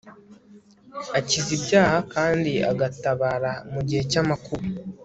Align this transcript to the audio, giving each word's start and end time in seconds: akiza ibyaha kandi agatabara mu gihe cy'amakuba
akiza 1.19 1.51
ibyaha 1.57 1.97
kandi 2.13 2.53
agatabara 2.71 3.51
mu 3.71 3.81
gihe 3.87 4.01
cy'amakuba 4.11 4.65